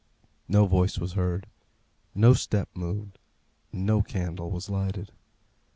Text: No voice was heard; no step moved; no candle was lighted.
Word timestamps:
No 0.47 0.65
voice 0.65 0.97
was 0.97 1.13
heard; 1.13 1.45
no 2.15 2.33
step 2.33 2.69
moved; 2.73 3.19
no 3.71 4.01
candle 4.01 4.49
was 4.49 4.67
lighted. 4.67 5.11